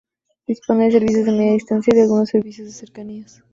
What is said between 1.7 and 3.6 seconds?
y de algunos servicios de cercanías.